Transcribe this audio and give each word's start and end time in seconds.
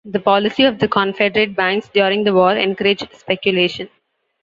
The 0.03 0.19
policy 0.19 0.63
of 0.63 0.79
the 0.79 0.87
Confederate 0.87 1.55
banks 1.55 1.87
during 1.89 2.23
the 2.23 2.33
war 2.33 2.55
encouraged 2.57 3.13
speculation. 3.13 3.87